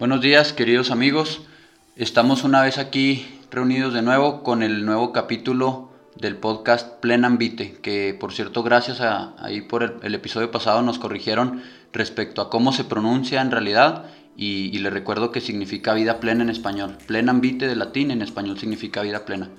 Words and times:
Buenos 0.00 0.22
días, 0.22 0.54
queridos 0.54 0.90
amigos. 0.90 1.42
Estamos 1.94 2.42
una 2.42 2.62
vez 2.62 2.78
aquí 2.78 3.38
reunidos 3.50 3.92
de 3.92 4.00
nuevo 4.00 4.42
con 4.42 4.62
el 4.62 4.86
nuevo 4.86 5.12
capítulo 5.12 5.90
del 6.16 6.36
podcast 6.36 6.88
Plen 7.00 7.26
Ambite, 7.26 7.72
que 7.82 8.16
por 8.18 8.32
cierto, 8.32 8.62
gracias 8.62 9.02
a 9.02 9.34
ahí 9.38 9.60
por 9.60 9.98
el, 10.02 10.14
episodio 10.14 10.50
pasado 10.50 10.80
nos 10.80 10.98
corrigieron 10.98 11.62
respecto 11.92 12.40
a 12.40 12.48
cómo 12.48 12.72
se 12.72 12.84
pronuncia 12.84 13.42
en 13.42 13.50
realidad 13.50 14.06
y, 14.38 14.70
les 14.78 14.90
recuerdo 14.90 15.32
que 15.32 15.42
significa 15.42 15.92
vida 15.92 16.18
plena 16.18 16.44
en 16.44 16.48
español. 16.48 16.96
Plen 17.06 17.28
Ambite 17.28 17.68
de 17.68 17.76
latín 17.76 18.10
en 18.10 18.22
español 18.22 18.58
significa 18.58 19.02
vida 19.02 19.26
plena. 19.26 19.50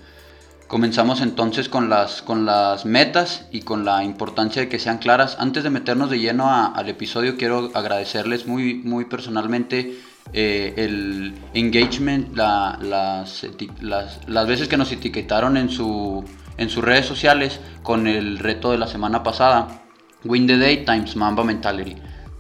Comenzamos 0.68 1.22
entonces 1.22 1.70
con 1.70 1.88
las, 1.88 2.24
con 2.24 2.48
las 2.48 2.86
metas 2.86 3.46
y 3.52 3.62
con 3.62 3.86
la 3.86 4.04
importancia 4.04 4.64
de 4.64 4.70
que 4.70 4.80
sean 4.80 4.98
claras. 4.98 5.38
Antes 5.38 5.64
de 5.64 5.70
meternos 5.70 6.10
de 6.10 6.18
lleno 6.18 6.50
al 6.50 6.90
episodio, 6.90 7.38
quiero 7.38 7.70
agradecerles 7.76 8.48
muy, 8.48 8.76
muy 8.76 9.06
personalmente 9.06 10.00
eh, 10.34 10.74
el 10.78 11.34
engagement, 11.54 12.36
las, 12.36 12.82
las, 12.82 14.48
veces 14.48 14.68
que 14.68 14.78
nos 14.78 14.92
etiquetaron 14.92 15.58
en, 15.58 15.70
su, 15.70 16.24
en 16.58 16.70
sus 16.70 16.84
redes 16.84 17.06
sociales 17.06 17.60
con 17.84 18.08
el 18.08 18.40
reto 18.40 18.72
de 18.72 18.78
la 18.78 18.88
semana 18.88 19.24
pasada, 19.24 19.84
Win 20.24 20.48
the 20.48 20.58
Day 20.58 20.86
times 20.86 21.16
Mamba 21.16 21.44
Mentality. 21.44 21.96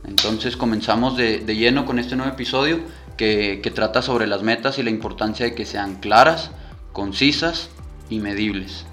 Entonces 0.05 0.55
comenzamos 0.55 1.17
de, 1.17 1.39
lleno 1.55 1.85
con 1.85 1.99
este 1.99 2.15
nuevo 2.15 2.31
episodio 2.31 2.79
que, 3.17 3.59
que 3.61 3.71
trata 3.71 4.01
sobre 4.01 4.25
las 4.25 4.41
metas 4.41 4.79
y 4.79 4.83
la 4.83 4.89
importancia 4.89 5.45
de 5.45 5.53
que 5.53 5.65
sean 5.65 5.95
claras, 5.95 6.51
concisas 6.93 7.69
y 8.09 8.19
medibles. 8.19 8.85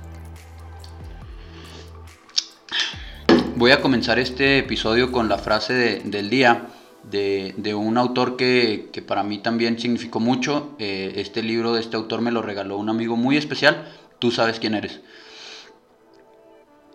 Voy 3.55 3.71
a 3.71 3.81
comenzar 3.81 4.19
este 4.19 4.59
episodio 4.59 5.11
con 5.11 5.29
la 5.29 5.39
frase 5.39 6.01
del 6.05 6.31
día 6.31 6.69
de, 7.11 7.75
un 7.75 7.97
autor 7.99 8.37
que, 8.37 8.91
para 9.07 9.23
mí 9.23 9.39
también 9.39 9.79
significó 9.79 10.21
mucho. 10.21 10.75
Eh, 10.79 11.15
este 11.17 11.43
libro 11.43 11.73
de 11.73 11.81
este 11.81 11.97
autor 11.97 12.21
me 12.21 12.33
lo 12.33 12.43
regaló 12.43 12.77
un 12.77 12.89
amigo 12.89 13.17
muy 13.17 13.37
especial. 13.37 13.89
Tú 14.19 14.31
sabes 14.31 14.59
quién 14.59 14.75
eres. 14.75 15.01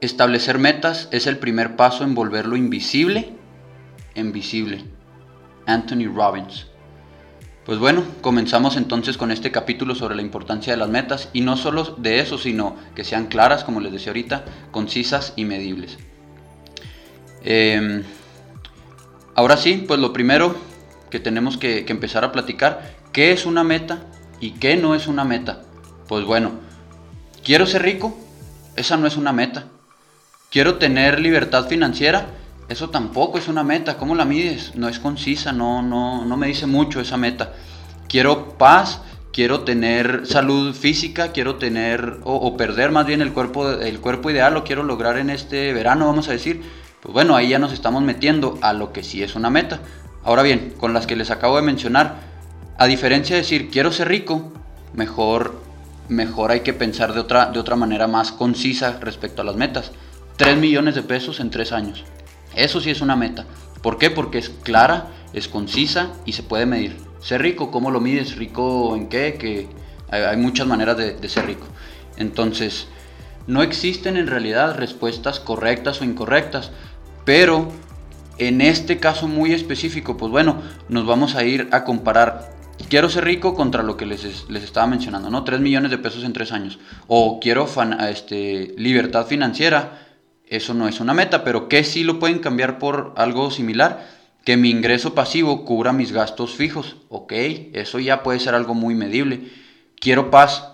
Establecer 0.01 0.59
metas 0.59 1.07
es 1.11 1.27
el 1.27 1.37
primer 1.37 1.75
paso 1.75 2.03
en 2.03 2.13
volver 2.13 2.45
lo 2.45 2.57
invisible 2.57 3.33
en 4.15 4.31
visible. 4.31 4.83
Anthony 5.65 6.13
Robbins. 6.13 6.67
Pues 7.65 7.79
bueno, 7.79 8.03
comenzamos 8.19 8.75
entonces 8.75 9.17
con 9.17 9.31
este 9.31 9.49
capítulo 9.49 9.95
sobre 9.95 10.15
la 10.15 10.21
importancia 10.21 10.73
de 10.73 10.77
las 10.77 10.89
metas 10.89 11.29
y 11.31 11.39
no 11.39 11.55
solo 11.55 11.95
de 11.97 12.19
eso, 12.19 12.37
sino 12.37 12.75
que 12.93 13.05
sean 13.05 13.27
claras, 13.27 13.63
como 13.63 13.79
les 13.79 13.93
decía 13.93 14.09
ahorita, 14.09 14.43
concisas 14.71 15.31
y 15.37 15.45
medibles. 15.45 15.97
Eh, 17.45 18.03
Ahora 19.35 19.57
sí, 19.57 19.83
pues 19.87 19.99
lo 19.99 20.13
primero 20.13 20.55
que 21.09 21.19
tenemos 21.19 21.57
que, 21.57 21.85
empezar 21.87 22.23
a 22.23 22.31
platicar, 22.31 22.93
¿qué 23.11 23.31
es 23.31 23.45
una 23.45 23.63
meta 23.63 24.05
y 24.39 24.51
qué 24.51 24.77
no 24.77 24.93
es 24.93 25.07
una 25.07 25.23
meta? 25.23 25.63
Pues 26.07 26.23
bueno, 26.25 26.51
quiero 27.43 27.65
ser 27.65 27.81
rico, 27.81 28.15
esa 28.75 28.95
no 28.97 29.07
es 29.07 29.17
una 29.17 29.33
meta. 29.33 29.65
Quiero 30.51 30.75
tener 30.75 31.19
libertad 31.19 31.67
financiera, 31.67 32.27
eso 32.69 32.91
tampoco 32.91 33.39
es 33.39 33.47
una 33.47 33.63
meta. 33.63 33.97
¿Cómo 33.97 34.13
la 34.13 34.25
mides? 34.25 34.75
No 34.75 34.87
es 34.87 34.99
concisa, 34.99 35.51
no, 35.51 35.81
no, 35.81 36.25
no 36.25 36.37
me 36.37 36.47
dice 36.47 36.67
mucho 36.67 37.01
esa 37.01 37.17
meta. 37.17 37.53
Quiero 38.07 38.49
paz, 38.59 39.01
quiero 39.31 39.61
tener 39.61 40.27
salud 40.27 40.75
física, 40.75 41.31
quiero 41.31 41.55
tener 41.55 42.19
o, 42.23 42.35
o, 42.35 42.55
perder 42.55 42.91
más 42.91 43.07
bien 43.07 43.23
el 43.23 43.33
cuerpo, 43.33 43.71
el 43.71 43.99
cuerpo 43.99 44.29
ideal, 44.29 44.53
lo 44.53 44.63
quiero 44.63 44.83
lograr 44.83 45.17
en 45.17 45.31
este 45.31 45.73
verano, 45.73 46.05
vamos 46.05 46.29
a 46.29 46.33
decir. 46.33 46.82
Pues 47.03 47.11
bueno, 47.11 47.35
ahí 47.35 47.49
ya 47.49 47.59
nos 47.59 47.73
estamos 47.73 48.01
metiendo 48.01 48.57
a 48.61 48.71
lo 48.71 48.93
que 48.93 49.03
sí 49.03 49.21
es 49.21 49.35
una 49.35 49.49
meta. 49.49 49.81
Ahora 50.23 50.41
bien, 50.41 50.73
con 50.77 50.93
las 50.93 51.05
que 51.05 51.17
les 51.17 51.31
acabo 51.31 51.57
de 51.57 51.61
mencionar, 51.61 52.15
a 52.77 52.85
diferencia 52.85 53.35
de 53.35 53.41
decir 53.41 53.69
quiero 53.69 53.91
ser 53.91 54.07
rico, 54.07 54.53
mejor, 54.93 55.61
mejor 56.07 56.51
hay 56.51 56.61
que 56.61 56.71
pensar 56.71 57.13
de 57.13 57.19
otra, 57.19 57.47
de 57.47 57.59
otra 57.59 57.75
manera 57.75 58.07
más 58.07 58.31
concisa 58.31 58.99
respecto 59.01 59.41
a 59.41 59.45
las 59.45 59.57
metas. 59.57 59.91
3 60.37 60.55
millones 60.55 60.95
de 60.95 61.01
pesos 61.01 61.41
en 61.41 61.49
3 61.49 61.73
años. 61.73 62.05
Eso 62.55 62.79
sí 62.79 62.89
es 62.89 63.01
una 63.01 63.17
meta. 63.17 63.43
¿Por 63.81 63.97
qué? 63.97 64.09
Porque 64.09 64.37
es 64.37 64.47
clara, 64.47 65.07
es 65.33 65.49
concisa 65.49 66.13
y 66.23 66.31
se 66.31 66.43
puede 66.43 66.65
medir. 66.65 66.95
Ser 67.19 67.41
rico, 67.41 67.69
¿cómo 67.69 67.91
lo 67.91 67.99
mides? 67.99 68.37
¿Rico 68.37 68.95
en 68.95 69.09
qué? 69.09 69.33
Que 69.37 69.67
hay, 70.09 70.37
muchas 70.37 70.67
maneras 70.67 70.95
de, 70.95 71.15
de 71.15 71.27
ser 71.27 71.47
rico. 71.47 71.67
Entonces, 72.15 72.87
no 73.45 73.61
existen 73.61 74.15
en 74.15 74.27
realidad 74.27 74.77
respuestas 74.77 75.41
correctas 75.41 75.99
o 75.99 76.05
incorrectas. 76.05 76.71
Pero 77.25 77.71
en 78.37 78.61
este 78.61 78.99
caso 78.99 79.27
muy 79.27 79.53
específico, 79.53 80.17
pues 80.17 80.31
bueno, 80.31 80.61
nos 80.89 81.05
vamos 81.05 81.35
a 81.35 81.43
ir 81.43 81.69
a 81.71 81.83
comparar. 81.83 82.51
Quiero 82.89 83.09
ser 83.09 83.25
rico 83.25 83.53
contra 83.53 83.83
lo 83.83 83.95
que 83.97 84.05
les, 84.05 84.25
estaba 84.25 84.87
mencionando, 84.87 85.29
¿no? 85.29 85.43
3 85.43 85.59
millones 85.59 85.91
de 85.91 85.97
pesos 85.97 86.23
en 86.23 86.33
3 86.33 86.51
años. 86.51 86.79
O 87.07 87.39
quiero 87.39 87.67
este, 88.09 88.73
libertad 88.77 89.27
financiera. 89.27 89.99
Eso 90.47 90.73
no 90.73 90.87
es 90.87 90.99
una 90.99 91.13
meta, 91.13 91.43
pero 91.43 91.69
que 91.69 91.83
sí 91.83 92.03
lo 92.03 92.19
pueden 92.19 92.39
cambiar 92.39 92.79
por 92.79 93.13
algo 93.15 93.51
similar. 93.51 94.05
Que 94.43 94.57
mi 94.57 94.69
ingreso 94.69 95.15
pasivo 95.15 95.63
cubra 95.63 95.93
mis 95.93 96.11
gastos 96.11 96.55
fijos. 96.55 96.97
Ok, 97.09 97.31
eso 97.73 97.99
ya 97.99 98.23
puede 98.23 98.39
ser 98.39 98.55
algo 98.55 98.73
muy 98.73 98.95
medible. 98.95 99.49
Quiero 99.99 100.31
paz. 100.31 100.69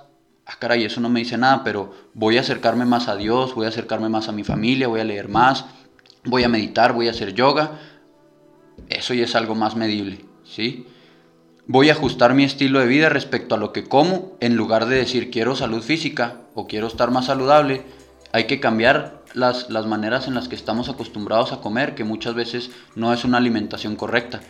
Ah, 0.48 0.56
caray, 0.58 0.84
eso 0.84 1.00
no 1.00 1.10
me 1.10 1.20
dice 1.20 1.38
nada, 1.38 1.64
pero 1.64 1.94
voy 2.16 2.38
a 2.38 2.42
acercarme 2.42 2.84
más 2.84 3.08
a 3.08 3.16
Dios, 3.16 3.54
voy 3.54 3.68
a 3.68 3.70
acercarme 3.70 4.10
más 4.10 4.30
a 4.30 4.32
mi 4.32 4.44
familia, 4.44 4.88
voy 4.88 5.00
a 5.00 5.04
leer 5.04 5.30
más, 5.30 5.66
voy 6.26 6.44
a 6.44 6.50
meditar, 6.50 6.94
voy 6.94 7.08
a 7.08 7.12
hacer 7.12 7.34
yoga, 7.34 7.80
eso 8.90 9.14
ya 9.14 9.24
es 9.24 9.36
algo 9.36 9.56
más 9.56 9.76
medible, 9.76 10.26
¿sí? 10.44 10.86
Voy 11.68 11.90
a 11.90 11.94
ajustar 11.94 12.34
mi 12.34 12.44
estilo 12.44 12.80
de 12.80 12.88
vida 12.88 13.10
respecto 13.10 13.56
a 13.56 13.58
lo 13.58 13.72
que 13.72 13.84
como, 13.84 14.36
en 14.40 14.56
lugar 14.56 14.88
de 14.88 14.96
decir 14.96 15.30
quiero 15.30 15.56
salud 15.56 15.84
física 15.84 16.38
o 16.56 16.68
quiero 16.68 16.88
estar 16.88 17.12
más 17.12 17.26
saludable, 17.26 17.84
hay 18.32 18.46
que 18.46 18.60
cambiar 18.60 19.24
las, 19.34 19.70
las 19.70 19.86
maneras 19.86 20.28
en 20.28 20.34
las 20.34 20.48
que 20.48 20.56
estamos 20.56 20.90
acostumbrados 20.90 21.52
a 21.52 21.62
comer, 21.62 21.94
que 21.94 22.04
muchas 22.04 22.34
veces 22.34 22.72
no 22.96 23.14
es 23.14 23.24
una 23.24 23.38
alimentación 23.38 23.96
correcta. 23.96 24.42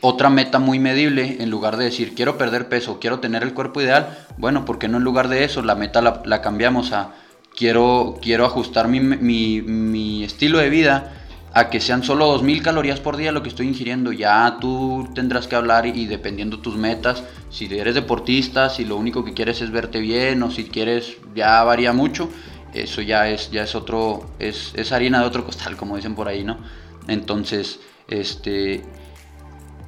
Otra 0.00 0.30
meta 0.30 0.60
muy 0.60 0.78
medible, 0.78 1.38
en 1.40 1.50
lugar 1.50 1.76
de 1.76 1.86
decir 1.86 2.14
quiero 2.14 2.38
perder 2.38 2.68
peso, 2.68 3.00
quiero 3.00 3.18
tener 3.18 3.42
el 3.42 3.52
cuerpo 3.52 3.80
ideal, 3.80 4.26
bueno, 4.36 4.64
porque 4.64 4.86
no 4.86 4.98
en 4.98 5.04
lugar 5.04 5.26
de 5.26 5.42
eso 5.42 5.60
la 5.62 5.74
meta 5.74 6.00
la, 6.00 6.22
la 6.24 6.40
cambiamos 6.40 6.92
a 6.92 7.14
quiero, 7.58 8.18
quiero 8.22 8.46
ajustar 8.46 8.86
mi, 8.86 10.24
estilo 10.24 10.58
de 10.58 10.70
vida 10.70 11.12
a 11.52 11.70
que 11.70 11.80
sean 11.80 12.04
solo 12.04 12.38
2.000 12.38 12.62
calorías 12.62 13.00
por 13.00 13.16
día 13.16 13.32
lo 13.32 13.42
que 13.42 13.48
estoy 13.48 13.66
ingiriendo. 13.66 14.12
Ya 14.12 14.58
tú 14.60 15.08
tendrás 15.12 15.48
que 15.48 15.56
hablar 15.56 15.84
y, 15.86 16.06
dependiendo 16.06 16.60
tus 16.60 16.76
metas, 16.76 17.24
si 17.50 17.64
eres 17.64 17.96
deportista, 17.96 18.70
si 18.70 18.84
lo 18.84 18.96
único 18.96 19.24
que 19.24 19.34
quieres 19.34 19.60
es 19.60 19.72
verte 19.72 19.98
bien 19.98 20.40
o 20.44 20.52
si 20.52 20.64
quieres, 20.64 21.16
ya 21.34 21.64
varía 21.64 21.92
mucho. 21.92 22.30
Eso 22.72 23.02
ya 23.02 23.28
es, 23.28 23.50
ya 23.50 23.64
es 23.64 23.74
otro, 23.74 24.30
es, 24.38 24.72
es 24.76 24.92
harina 24.92 25.20
de 25.20 25.26
otro 25.26 25.44
costal, 25.44 25.76
como 25.76 25.96
dicen 25.96 26.14
por 26.14 26.28
ahí, 26.28 26.44
¿no? 26.44 26.58
Entonces, 27.08 27.80
este, 28.06 28.84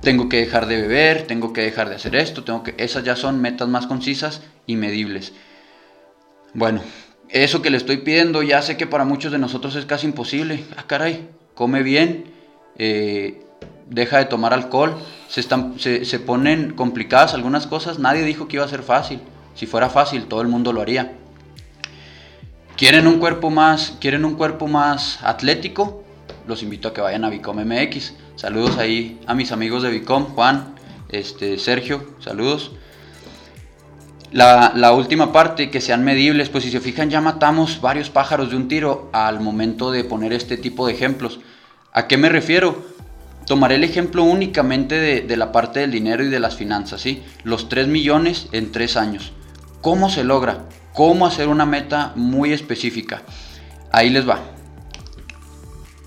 tengo 0.00 0.28
que 0.28 0.38
dejar 0.38 0.66
de 0.66 0.80
beber, 0.80 1.26
tengo 1.28 1.52
que 1.52 1.60
dejar 1.60 1.88
de 1.88 1.96
hacer 1.96 2.16
esto, 2.16 2.42
tengo 2.42 2.64
que, 2.64 2.74
esas 2.78 3.04
ya 3.04 3.14
son 3.14 3.40
metas 3.40 3.68
más 3.68 3.86
concisas 3.86 4.42
y 4.66 4.74
medibles. 4.76 5.34
Bueno, 6.54 6.80
eso 7.32 7.62
que 7.62 7.70
le 7.70 7.76
estoy 7.76 7.98
pidiendo, 7.98 8.42
ya 8.42 8.62
sé 8.62 8.76
que 8.76 8.86
para 8.86 9.04
muchos 9.04 9.32
de 9.32 9.38
nosotros 9.38 9.76
es 9.76 9.86
casi 9.86 10.06
imposible. 10.06 10.64
Ah, 10.76 10.84
caray, 10.86 11.28
come 11.54 11.82
bien, 11.82 12.24
eh, 12.76 13.42
deja 13.88 14.18
de 14.18 14.24
tomar 14.24 14.52
alcohol. 14.52 14.96
Se, 15.28 15.40
están, 15.40 15.78
se, 15.78 16.04
se 16.04 16.18
ponen 16.18 16.74
complicadas 16.74 17.34
algunas 17.34 17.66
cosas. 17.66 17.98
Nadie 17.98 18.24
dijo 18.24 18.48
que 18.48 18.56
iba 18.56 18.64
a 18.64 18.68
ser 18.68 18.82
fácil. 18.82 19.20
Si 19.54 19.66
fuera 19.66 19.88
fácil, 19.88 20.24
todo 20.24 20.42
el 20.42 20.48
mundo 20.48 20.72
lo 20.72 20.80
haría. 20.80 21.12
¿Quieren 22.76 23.06
un 23.06 23.18
cuerpo 23.18 23.50
más, 23.50 23.96
quieren 24.00 24.24
un 24.24 24.36
cuerpo 24.36 24.66
más 24.66 25.22
atlético? 25.22 26.02
Los 26.48 26.62
invito 26.62 26.88
a 26.88 26.94
que 26.94 27.00
vayan 27.00 27.24
a 27.24 27.28
Vicom 27.28 27.58
MX. 27.58 28.14
Saludos 28.36 28.78
ahí 28.78 29.20
a 29.26 29.34
mis 29.34 29.52
amigos 29.52 29.82
de 29.82 29.90
Vicom, 29.90 30.24
Juan, 30.34 30.74
este, 31.10 31.58
Sergio, 31.58 32.14
saludos. 32.20 32.72
La, 34.32 34.92
última 34.92 35.32
parte, 35.32 35.70
que 35.70 35.80
sean 35.80 36.04
medibles, 36.04 36.50
pues 36.50 36.62
si 36.62 36.70
se 36.70 36.80
fijan 36.80 37.10
ya 37.10 37.20
matamos 37.20 37.80
varios 37.80 38.10
pájaros 38.10 38.50
de 38.50 38.56
un 38.56 38.68
tiro 38.68 39.10
al 39.12 39.40
momento 39.40 39.90
de 39.90 40.04
poner 40.04 40.32
este 40.32 40.56
tipo 40.56 40.86
de 40.86 40.92
ejemplos. 40.92 41.40
¿A 41.92 42.06
qué 42.06 42.16
me 42.16 42.28
refiero? 42.28 42.84
Tomaré 43.46 43.74
el 43.74 43.82
ejemplo 43.82 44.22
únicamente 44.22 44.94
de, 44.94 45.36
la 45.36 45.50
parte 45.50 45.80
del 45.80 45.90
dinero 45.90 46.22
y 46.22 46.28
de 46.28 46.38
las 46.38 46.54
finanzas, 46.54 47.00
¿sí? 47.00 47.24
Los 47.42 47.68
3 47.68 47.88
millones 47.88 48.46
en 48.52 48.70
3 48.70 48.96
años. 48.96 49.32
¿Cómo 49.80 50.08
se 50.08 50.22
logra? 50.22 50.66
¿Cómo 50.94 51.26
hacer 51.26 51.48
una 51.48 51.66
meta 51.66 52.12
muy 52.14 52.52
específica? 52.52 53.22
Ahí 53.90 54.10
les 54.10 54.28
va. 54.28 54.38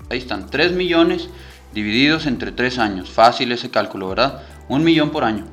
Ahí 0.08 0.16
están, 0.16 0.48
3 0.48 0.72
millones 0.72 1.28
divididos 1.74 2.24
entre 2.24 2.52
3 2.52 2.78
años. 2.78 3.10
Fácil 3.10 3.52
ese 3.52 3.68
cálculo, 3.68 4.08
¿verdad? 4.08 4.40
Un 4.68 4.82
millón 4.82 5.10
por 5.10 5.24
año. 5.24 5.44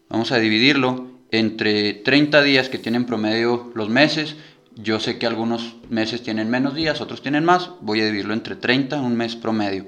vamos 0.09 0.31
a 0.31 0.39
dividirlo 0.39 1.11
entre 1.29 1.93
30 1.93 2.41
días 2.41 2.69
que 2.69 2.79
tienen 2.79 3.05
promedio 3.05 3.71
los 3.75 3.87
meses. 3.87 4.35
Yo 4.75 4.99
sé 4.99 5.17
que 5.17 5.25
algunos 5.25 5.75
meses 5.89 6.21
tienen 6.21 6.49
menos 6.49 6.75
días, 6.75 6.99
otros 6.99 7.21
tienen 7.21 7.45
más. 7.45 7.71
Voy 7.79 8.01
a 8.01 8.05
dividirlo 8.05 8.33
entre 8.33 8.55
30, 8.55 9.01
un 9.01 9.15
mes 9.15 9.35
promedio. 9.35 9.87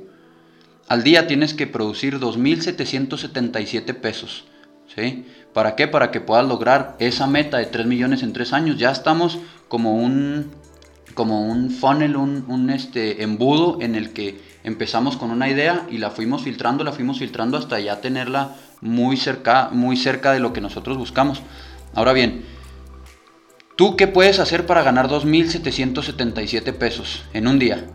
Al 0.88 1.04
día 1.04 1.28
tienes 1.28 1.54
que 1.54 1.68
producir 1.68 2.20
2.777 2.20 3.94
pesos. 3.96 4.46
¿sí? 4.96 5.26
¿Para 5.54 5.76
qué? 5.76 5.90
Para 5.90 6.10
que 6.10 6.22
puedas 6.22 6.48
lograr 6.48 6.96
esa 7.00 7.28
meta 7.28 7.58
de 7.58 7.66
3 7.66 7.86
millones 7.86 8.24
en 8.24 8.32
3 8.32 8.54
años. 8.54 8.78
Ya 8.78 8.92
estamos 8.92 9.40
como 9.68 9.96
un, 9.96 10.52
como 11.14 11.46
un 11.46 11.70
funnel, 11.70 12.16
un, 12.16 12.46
un 12.48 12.70
este, 12.70 13.24
embudo 13.24 13.80
en 13.82 13.96
el 13.96 14.14
que 14.14 14.40
empezamos 14.64 15.18
con 15.18 15.32
una 15.32 15.50
idea 15.50 15.86
y 15.92 15.98
la 15.98 16.12
fuimos 16.12 16.44
filtrando, 16.44 16.86
la 16.86 16.94
fuimos 16.94 17.20
filtrando 17.20 17.58
hasta 17.58 17.78
ya 17.82 18.00
tenerla 18.00 18.56
muy 18.80 19.18
cerca, 19.18 19.70
muy 19.72 19.98
cerca 19.98 20.32
de 20.32 20.40
lo 20.40 20.54
que 20.54 20.62
nosotros 20.62 20.98
buscamos. 20.98 21.42
Ahora 21.94 22.14
bien, 22.14 22.46
¿tú 23.78 23.96
qué 23.96 24.08
puedes 24.08 24.40
hacer 24.40 24.66
para 24.66 24.84
ganar 24.84 25.08
2.777 25.08 26.74
pesos 26.74 27.24
en 27.34 27.48
un 27.48 27.60
día? 27.60 27.86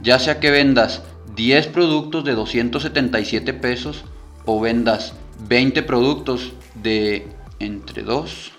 Ya 0.00 0.20
sea 0.20 0.38
que 0.38 0.52
vendas 0.52 1.02
10 1.34 1.66
productos 1.68 2.24
de 2.24 2.34
277 2.34 3.54
pesos 3.54 4.04
o 4.44 4.60
vendas 4.60 5.14
20 5.48 5.82
productos 5.82 6.52
de 6.74 7.26
entre 7.58 8.02
2, 8.02 8.52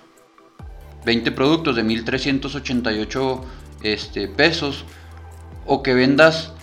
20 1.05 1.31
productos 1.31 1.75
de 1.75 1.83
1388 1.83 3.45
este, 3.83 4.27
pesos 4.27 4.85
o 5.65 5.83
que 5.83 5.93
vendas 5.93 6.53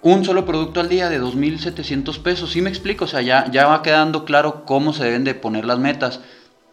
un 0.00 0.24
solo 0.24 0.46
producto 0.46 0.80
al 0.80 0.88
día 0.88 1.08
de 1.08 1.20
2.700 1.20 2.22
pesos. 2.22 2.52
¿Sí 2.52 2.62
me 2.62 2.70
explico? 2.70 3.04
O 3.04 3.08
sea, 3.08 3.20
ya, 3.20 3.50
ya 3.50 3.66
va 3.66 3.82
quedando 3.82 4.24
claro 4.24 4.64
cómo 4.64 4.92
se 4.92 5.04
deben 5.04 5.24
de 5.24 5.34
poner 5.34 5.64
las 5.64 5.78
metas 5.78 6.20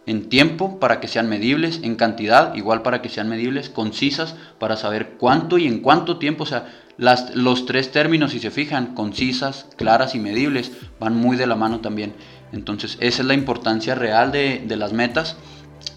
en 0.07 0.29
tiempo 0.29 0.79
para 0.79 0.99
que 0.99 1.07
sean 1.07 1.29
medibles, 1.29 1.79
en 1.83 1.95
cantidad 1.95 2.53
igual 2.55 2.81
para 2.81 3.01
que 3.01 3.09
sean 3.09 3.29
medibles, 3.29 3.69
concisas 3.69 4.35
para 4.59 4.77
saber 4.77 5.15
cuánto 5.17 5.57
y 5.57 5.67
en 5.67 5.79
cuánto 5.79 6.17
tiempo, 6.17 6.43
o 6.43 6.47
sea, 6.47 6.67
las, 6.97 7.35
los 7.35 7.65
tres 7.65 7.91
términos, 7.91 8.31
si 8.31 8.39
se 8.39 8.51
fijan, 8.51 8.93
concisas, 8.93 9.67
claras 9.75 10.15
y 10.15 10.19
medibles, 10.19 10.71
van 10.99 11.15
muy 11.15 11.35
de 11.35 11.47
la 11.47 11.55
mano 11.55 11.79
también. 11.79 12.13
Entonces, 12.53 12.97
esa 13.01 13.21
es 13.21 13.27
la 13.27 13.33
importancia 13.33 13.95
real 13.95 14.31
de, 14.31 14.63
las 14.77 14.93
metas. 14.93 15.35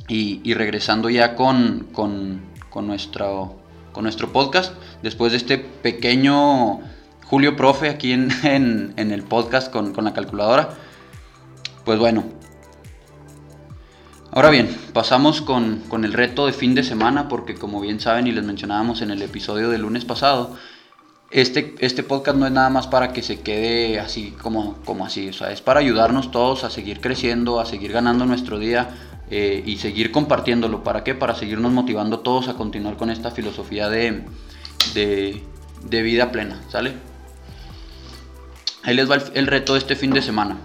Y, 0.09 0.55
regresando 0.55 1.11
ya 1.11 1.35
con, 1.37 1.87
con, 1.93 2.41
nuestro, 2.87 3.57
con 3.93 4.05
nuestro 4.05 4.33
podcast, 4.33 4.73
después 5.03 5.33
de 5.33 5.39
este 5.39 5.59
pequeño 5.59 6.81
Julio 7.27 7.57
Profe 7.57 7.91
aquí 7.91 8.13
en, 8.13 8.93
el 8.97 9.23
podcast 9.23 9.71
con, 9.71 9.93
con 9.93 10.05
la 10.05 10.15
calculadora, 10.15 10.71
pues 11.85 11.99
bueno, 11.99 12.25
Ahora 14.31 14.51
bien, 14.51 14.69
pasamos 14.93 15.41
con, 15.41 15.83
el 16.05 16.13
reto 16.13 16.47
de 16.47 16.53
fin 16.53 16.75
de 16.75 16.83
semana 16.83 17.29
porque 17.29 17.55
como 17.55 17.81
bien 17.81 17.99
saben 17.99 18.27
y 18.27 18.33
les 18.33 18.45
mencionábamos 18.45 19.01
en 19.01 19.11
el 19.11 19.23
episodio 19.23 19.71
del 19.71 19.83
lunes 19.83 20.05
pasado, 20.05 20.55
este, 21.31 21.75
este 21.79 22.03
podcast 22.03 22.37
no 22.37 22.47
es 22.47 22.53
nada 22.53 22.69
más 22.69 22.87
para 22.87 23.13
que 23.15 23.23
se 23.23 23.41
quede 23.41 23.99
así 23.99 24.33
como, 24.43 24.77
como 24.85 25.07
así, 25.07 25.31
o 25.31 25.33
sea, 25.33 25.51
es 25.51 25.63
para 25.63 25.81
ayudarnos 25.81 26.31
todos 26.31 26.65
a 26.65 26.71
seguir 26.71 27.01
creciendo, 27.01 27.59
a 27.59 27.65
seguir 27.65 27.91
ganando 27.91 28.27
nuestro 28.27 28.59
día 28.59 28.91
eh, 29.31 29.63
y 29.65 29.79
seguir 29.79 30.11
compartiéndolo. 30.11 30.85
¿Para 30.85 31.05
qué? 31.05 31.15
Para 31.15 31.35
seguirnos 31.35 31.73
motivando 31.73 32.21
todos 32.21 32.49
a 32.49 32.55
continuar 32.55 32.99
con 32.99 33.09
esta 33.09 33.31
filosofía 33.31 33.89
de, 33.89 34.25
de, 34.95 36.03
vida 36.03 36.31
plena, 36.31 36.61
¿sale? 36.69 36.93
Ahí 38.83 38.95
les 38.95 39.11
va 39.11 39.17
el, 39.35 39.47
reto 39.47 39.73
de 39.73 39.79
este 39.79 39.97
fin 39.97 40.11
de 40.11 40.21
semana. 40.21 40.59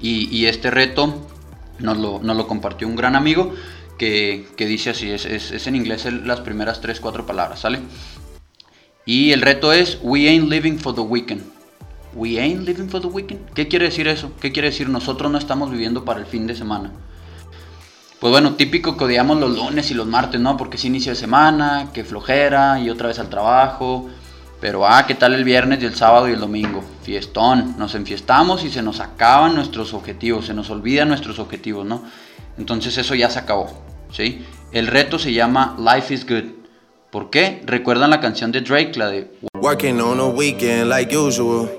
Y 0.00 0.44
este 0.46 0.70
reto 0.70 1.26
nos 1.78 1.98
lo, 1.98 2.46
compartió 2.46 2.86
un 2.86 2.96
gran 2.96 3.16
amigo 3.16 3.54
que, 3.98 4.46
dice 4.58 4.90
así, 4.90 5.10
es, 5.10 5.24
es, 5.24 5.66
en 5.66 5.76
inglés 5.76 6.06
las 6.24 6.40
primeras 6.40 6.80
3, 6.80 7.00
4 7.00 7.26
palabras, 7.26 7.60
¿sale? 7.60 7.80
Y 9.04 9.32
el 9.32 9.40
reto 9.40 9.72
es, 9.72 9.98
we 10.02 10.28
ain't 10.28 10.48
living 10.48 10.78
for 10.78 10.94
the 10.94 11.00
weekend. 11.00 11.42
We 12.14 12.40
ain't 12.40 12.66
living 12.66 12.88
for 12.88 13.00
the 13.00 13.06
weekend. 13.06 13.50
¿Qué 13.54 13.68
quiere 13.68 13.86
decir 13.86 14.08
eso? 14.08 14.32
¿Qué 14.40 14.50
quiere 14.50 14.70
decir? 14.70 14.88
Nosotros 14.88 15.30
no 15.30 15.38
estamos 15.38 15.70
viviendo 15.70 16.04
para 16.04 16.18
el 16.18 16.26
fin 16.26 16.46
de 16.46 16.56
semana. 16.56 16.90
Pues 18.18 18.30
bueno, 18.30 18.54
típico 18.54 18.96
que 18.96 19.04
odiamos 19.04 19.38
los 19.38 19.54
lunes 19.54 19.90
y 19.90 19.94
los 19.94 20.06
martes, 20.06 20.40
¿no? 20.40 20.56
Porque 20.56 20.76
es 20.76 20.84
inicio 20.84 21.12
de 21.12 21.16
semana, 21.16 21.90
que 21.92 22.02
flojera 22.02 22.80
y 22.80 22.88
otra 22.88 23.08
vez 23.08 23.18
al 23.18 23.28
trabajo. 23.28 24.08
Pero 24.66 24.84
ah, 24.84 25.06
¿qué 25.06 25.14
tal 25.14 25.32
el 25.32 25.44
viernes 25.44 25.80
y 25.80 25.86
el 25.86 25.94
sábado 25.94 26.28
y 26.28 26.32
el 26.32 26.40
domingo? 26.40 26.82
Fiestón, 27.04 27.76
nos 27.78 27.94
enfiestamos 27.94 28.64
y 28.64 28.68
se 28.68 28.82
nos 28.82 28.98
acaban 28.98 29.54
nuestros 29.54 29.94
objetivos, 29.94 30.46
se 30.46 30.54
nos 30.54 30.70
olvidan 30.70 31.06
nuestros 31.06 31.38
objetivos, 31.38 31.86
¿no? 31.86 32.02
Entonces 32.58 32.98
eso 32.98 33.14
ya 33.14 33.30
se 33.30 33.38
acabó, 33.38 33.80
¿sí? 34.10 34.44
El 34.72 34.88
reto 34.88 35.20
se 35.20 35.32
llama 35.32 35.76
Life 35.78 36.12
is 36.12 36.26
Good. 36.26 36.46
¿Por 37.12 37.30
qué? 37.30 37.62
¿Recuerdan 37.64 38.10
la 38.10 38.20
canción 38.20 38.50
de 38.50 38.60
Drake, 38.60 38.94
la 38.96 39.06
de 39.06 39.30
Working 39.54 40.00
on 40.00 40.18
a 40.18 40.24
weekend 40.24 40.88
like 40.88 41.16
usual? 41.16 41.70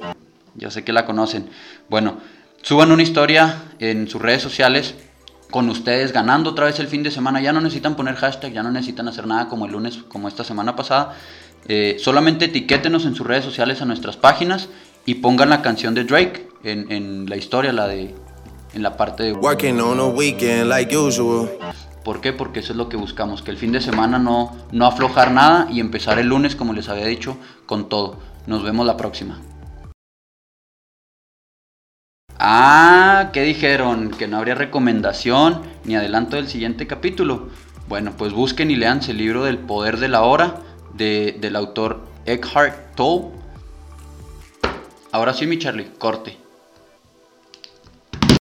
Ya 0.56 0.72
sé 0.72 0.86
que 0.86 0.94
la 0.94 1.06
conocen. 1.06 1.50
Bueno, 1.90 2.20
suban 2.62 2.90
una 2.94 3.04
historia 3.04 3.64
en 3.80 4.08
sus 4.08 4.22
redes 4.22 4.42
sociales 4.42 4.96
con 5.52 5.70
ustedes 5.70 6.14
ganando 6.14 6.52
otra 6.52 6.66
vez 6.66 6.80
el 6.80 6.88
fin 6.88 7.04
de 7.04 7.12
semana. 7.12 7.42
Ya 7.42 7.52
no 7.52 7.60
necesitan 7.60 7.98
poner 7.98 8.16
hashtag, 8.16 8.54
ya 8.54 8.64
no 8.64 8.72
necesitan 8.72 9.10
hacer 9.10 9.28
nada 9.28 9.50
como 9.50 9.66
el 9.66 9.74
lunes, 9.74 9.98
como 10.08 10.30
esta 10.30 10.46
semana 10.46 10.78
pasada 10.78 11.16
eh, 11.68 11.98
solamente 12.00 12.46
etiquétenos 12.46 13.06
en 13.06 13.16
sus 13.16 13.28
redes 13.28 13.44
sociales 13.44 13.82
a 13.82 13.86
nuestras 13.86 14.16
páginas 14.16 14.70
y 15.06 15.16
pongan 15.16 15.50
la 15.50 15.62
canción 15.62 15.94
de 15.94 16.06
Drake 16.06 16.48
en, 16.64 17.30
la 17.30 17.36
historia, 17.36 17.74
la 17.74 17.88
de 17.88 18.16
en 18.74 18.84
la 18.84 18.96
parte 18.96 19.24
de 19.24 19.34
Working 19.34 19.80
on 19.80 20.00
a 20.00 20.06
weekend 20.06 20.68
like 20.68 20.96
usual. 20.96 21.50
¿Por 22.04 22.22
qué? 22.22 22.32
Porque 22.32 22.62
eso 22.62 22.72
es 22.72 22.78
lo 22.78 22.88
que 22.88 22.96
buscamos, 22.96 23.42
que 23.42 23.52
el 23.52 23.58
fin 23.58 23.74
de 23.74 23.82
semana 23.82 24.18
no, 24.18 24.56
no 24.72 24.86
aflojar 24.86 25.32
nada 25.32 25.68
y 25.70 25.82
empezar 25.82 26.20
el 26.20 26.28
lunes, 26.28 26.56
como 26.56 26.72
les 26.72 26.88
había 26.88 27.06
dicho, 27.06 27.38
con 27.66 27.90
todo. 27.90 28.20
Nos 28.46 28.64
vemos 28.64 28.86
la 28.86 28.96
próxima. 28.96 29.42
Ah, 32.40 33.32
¿qué 33.34 33.42
dijeron? 33.42 34.12
Que 34.12 34.28
no 34.28 34.38
habría 34.38 34.56
recomendación 34.56 35.64
ni 35.84 35.96
adelanto 35.96 36.38
del 36.38 36.48
siguiente 36.48 36.88
capítulo. 36.88 37.50
Bueno, 37.90 38.14
pues 38.18 38.32
busquen 38.32 38.72
y 38.72 38.76
leanse 38.76 39.12
el 39.12 39.18
libro 39.18 39.44
del 39.44 39.58
poder 39.58 39.98
de 39.98 40.08
la 40.08 40.22
hora 40.22 40.62
del 40.98 41.56
autor 41.56 42.02
Eckhart 42.26 42.96
Tolle. 42.96 43.32
Ahora 45.12 45.34
sí, 45.34 45.48
mi 45.48 45.58
Charlie, 45.58 45.92
corte. 45.98 46.47